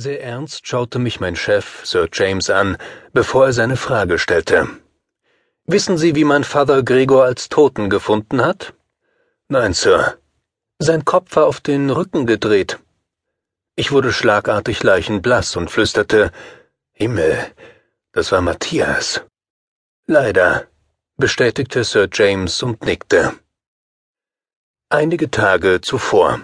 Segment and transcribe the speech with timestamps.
[0.00, 2.78] Sehr ernst schaute mich mein Chef, Sir James, an,
[3.12, 4.66] bevor er seine Frage stellte.
[5.66, 8.72] Wissen Sie, wie man Father Gregor als Toten gefunden hat?
[9.48, 10.16] Nein, Sir.
[10.78, 12.78] Sein Kopf war auf den Rücken gedreht.
[13.76, 16.32] Ich wurde schlagartig leichenblass und flüsterte
[16.92, 17.36] Himmel,
[18.12, 19.20] das war Matthias.
[20.06, 20.66] Leider,
[21.18, 23.34] bestätigte Sir James und nickte.
[24.88, 26.40] Einige Tage zuvor.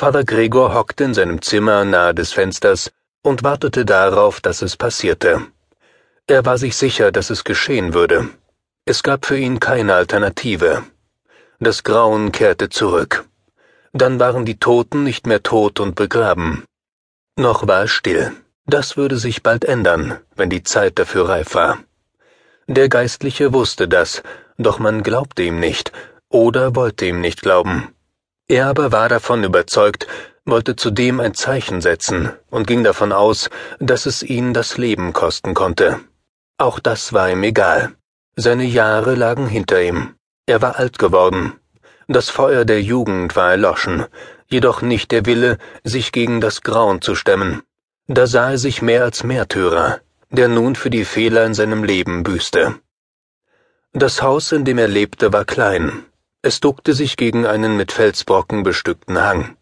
[0.00, 2.92] Vater Gregor hockte in seinem Zimmer nahe des Fensters
[3.24, 5.48] und wartete darauf, dass es passierte.
[6.28, 8.28] Er war sich sicher, dass es geschehen würde.
[8.84, 10.84] Es gab für ihn keine Alternative.
[11.58, 13.24] Das Grauen kehrte zurück.
[13.92, 16.62] Dann waren die Toten nicht mehr tot und begraben.
[17.34, 18.30] Noch war es still.
[18.66, 21.80] Das würde sich bald ändern, wenn die Zeit dafür reif war.
[22.68, 24.22] Der Geistliche wusste das,
[24.58, 25.90] doch man glaubte ihm nicht
[26.28, 27.92] oder wollte ihm nicht glauben.
[28.48, 30.06] Er aber war davon überzeugt,
[30.46, 35.52] wollte zudem ein Zeichen setzen und ging davon aus, dass es ihn das Leben kosten
[35.52, 36.00] konnte.
[36.56, 37.92] Auch das war ihm egal.
[38.36, 40.14] Seine Jahre lagen hinter ihm.
[40.46, 41.60] Er war alt geworden.
[42.06, 44.06] Das Feuer der Jugend war erloschen,
[44.46, 47.62] jedoch nicht der Wille, sich gegen das Grauen zu stemmen.
[48.06, 52.22] Da sah er sich mehr als Märtyrer, der nun für die Fehler in seinem Leben
[52.22, 52.76] büßte.
[53.92, 56.06] Das Haus, in dem er lebte, war klein,
[56.48, 59.58] es duckte sich gegen einen mit Felsbrocken bestückten Hang.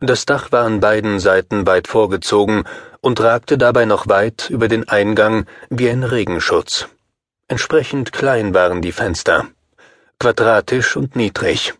[0.00, 2.64] Das Dach war an beiden Seiten weit vorgezogen
[3.00, 6.86] und ragte dabei noch weit über den Eingang wie ein Regenschutz.
[7.48, 9.46] Entsprechend klein waren die Fenster,
[10.20, 11.72] quadratisch und niedrig.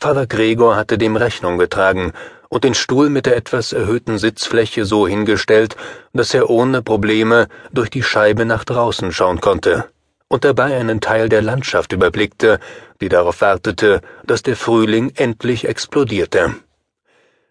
[0.00, 2.12] Vater Gregor hatte dem Rechnung getragen
[2.48, 5.76] und den Stuhl mit der etwas erhöhten Sitzfläche so hingestellt,
[6.12, 9.88] dass er ohne Probleme durch die Scheibe nach draußen schauen konnte
[10.28, 12.58] und dabei einen Teil der Landschaft überblickte,
[13.00, 16.54] die darauf wartete, dass der Frühling endlich explodierte.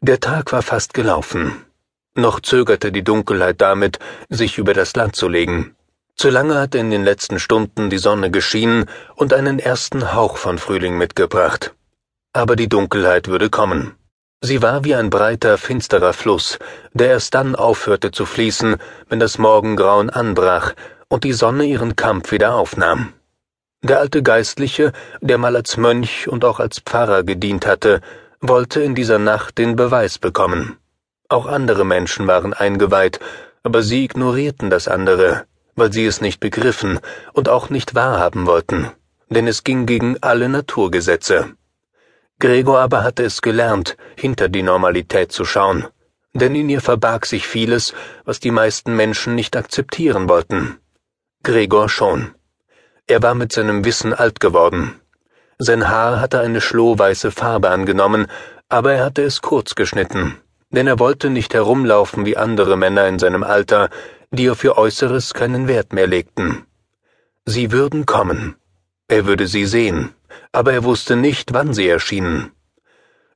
[0.00, 1.64] Der Tag war fast gelaufen.
[2.14, 5.76] Noch zögerte die Dunkelheit damit, sich über das Land zu legen.
[6.16, 10.58] Zu lange hatte in den letzten Stunden die Sonne geschienen und einen ersten Hauch von
[10.58, 11.74] Frühling mitgebracht.
[12.32, 13.94] Aber die Dunkelheit würde kommen.
[14.42, 16.58] Sie war wie ein breiter, finsterer Fluss,
[16.92, 18.76] der erst dann aufhörte zu fließen,
[19.08, 20.74] wenn das Morgengrauen anbrach
[21.10, 23.12] und die Sonne ihren Kampf wieder aufnahm.
[23.82, 28.00] Der alte Geistliche, der mal als Mönch und auch als Pfarrer gedient hatte,
[28.40, 30.76] wollte in dieser Nacht den Beweis bekommen.
[31.28, 33.20] Auch andere Menschen waren eingeweiht,
[33.62, 35.44] aber sie ignorierten das andere,
[35.74, 37.00] weil sie es nicht begriffen
[37.32, 38.90] und auch nicht wahrhaben wollten,
[39.30, 41.54] denn es ging gegen alle Naturgesetze.
[42.38, 45.86] Gregor aber hatte es gelernt, hinter die Normalität zu schauen,
[46.34, 47.94] denn in ihr verbarg sich vieles,
[48.24, 50.78] was die meisten Menschen nicht akzeptieren wollten.
[51.42, 52.34] Gregor schon.
[53.06, 55.00] Er war mit seinem Wissen alt geworden.
[55.58, 58.26] Sein Haar hatte eine schlohweiße Farbe angenommen,
[58.68, 60.36] aber er hatte es kurz geschnitten,
[60.68, 63.88] denn er wollte nicht herumlaufen wie andere Männer in seinem Alter,
[64.30, 66.66] die auf ihr Äußeres keinen Wert mehr legten.
[67.46, 68.56] Sie würden kommen.
[69.08, 70.14] Er würde sie sehen,
[70.52, 72.52] aber er wusste nicht, wann sie erschienen.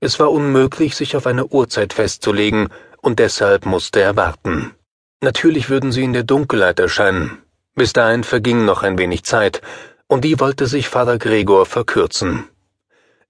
[0.00, 2.68] Es war unmöglich, sich auf eine Uhrzeit festzulegen,
[3.00, 4.74] und deshalb musste er warten.
[5.22, 7.43] Natürlich würden sie in der Dunkelheit erscheinen,
[7.74, 9.60] bis dahin verging noch ein wenig Zeit,
[10.06, 12.48] und die wollte sich Vater Gregor verkürzen.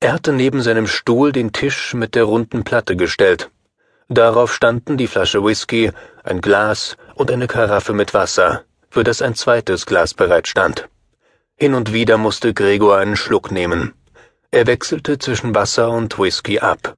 [0.01, 3.51] Er hatte neben seinem Stuhl den Tisch mit der runden Platte gestellt.
[4.09, 9.35] Darauf standen die Flasche Whisky, ein Glas und eine Karaffe mit Wasser, für das ein
[9.35, 10.89] zweites Glas bereit stand.
[11.57, 13.95] Hin und wieder musste Gregor einen Schluck nehmen.
[14.51, 16.95] Er wechselte zwischen Wasser und Whisky ab.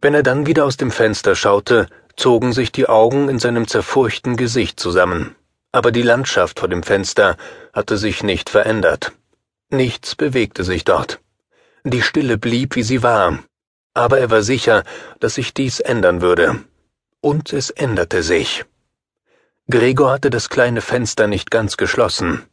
[0.00, 4.36] Wenn er dann wieder aus dem Fenster schaute, zogen sich die Augen in seinem zerfurchten
[4.36, 5.34] Gesicht zusammen
[5.72, 7.36] aber die Landschaft vor dem Fenster
[7.72, 9.12] hatte sich nicht verändert.
[9.70, 11.20] Nichts bewegte sich dort.
[11.84, 13.38] Die Stille blieb, wie sie war,
[13.94, 14.84] aber er war sicher,
[15.20, 16.64] dass sich dies ändern würde.
[17.20, 18.64] Und es änderte sich.
[19.68, 22.44] Gregor hatte das kleine Fenster nicht ganz geschlossen.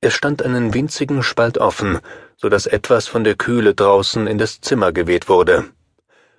[0.00, 2.00] Es stand einen winzigen Spalt offen,
[2.36, 5.64] so dass etwas von der Kühle draußen in das Zimmer geweht wurde.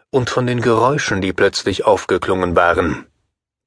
[0.10, 3.06] Und von den Geräuschen, die plötzlich aufgeklungen waren.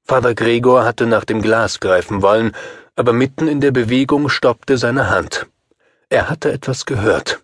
[0.09, 2.53] Vater Gregor hatte nach dem Glas greifen wollen,
[2.95, 5.45] aber mitten in der Bewegung stoppte seine Hand.
[6.09, 7.41] Er hatte etwas gehört.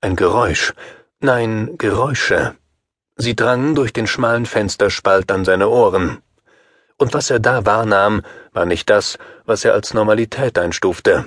[0.00, 0.72] Ein Geräusch.
[1.20, 2.54] Nein, Geräusche.
[3.16, 6.22] Sie drangen durch den schmalen Fensterspalt an seine Ohren.
[6.96, 8.22] Und was er da wahrnahm,
[8.54, 11.26] war nicht das, was er als Normalität einstufte.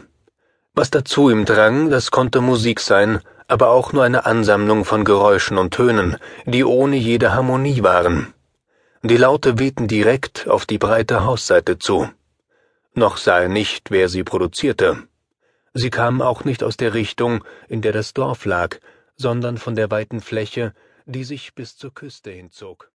[0.73, 5.59] Was dazu ihm drang, das konnte Musik sein, aber auch nur eine Ansammlung von Geräuschen
[5.59, 8.33] und Tönen, die ohne jede Harmonie waren.
[9.03, 12.07] Die Laute wehten direkt auf die breite Hausseite zu.
[12.93, 15.07] Noch sah er nicht, wer sie produzierte.
[15.73, 18.77] Sie kamen auch nicht aus der Richtung, in der das Dorf lag,
[19.15, 20.75] sondern von der weiten Fläche,
[21.05, 22.90] die sich bis zur Küste hinzog.